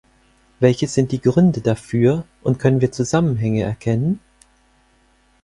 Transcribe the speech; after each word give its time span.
Welches 0.59 0.95
sind 0.95 1.11
die 1.11 1.21
Gründe 1.21 1.61
dafür, 1.61 2.25
und 2.41 2.57
können 2.57 2.81
wir 2.81 2.91
Zusammenhänge 2.91 3.61
erkennen? 3.61 4.19